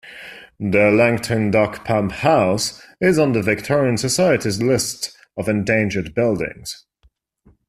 The 0.59 0.89
Langton 0.89 1.51
Dock 1.51 1.85
Pump 1.85 2.11
House 2.11 2.81
is 2.99 3.19
on 3.19 3.33
the 3.33 3.43
Victorian 3.43 3.97
Society's 3.97 4.59
list 4.59 5.15
of 5.37 5.47
endangered 5.47 6.15
buildings. 6.15 6.87